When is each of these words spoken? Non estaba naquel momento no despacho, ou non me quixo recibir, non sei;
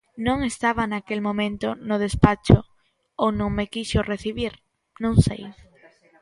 Non 0.27 0.39
estaba 0.51 0.83
naquel 0.91 1.19
momento 1.27 1.67
no 1.87 1.95
despacho, 2.05 2.57
ou 3.21 3.29
non 3.39 3.49
me 3.57 3.65
quixo 3.73 3.99
recibir, 4.11 4.53
non 5.03 5.13
sei; 5.25 5.43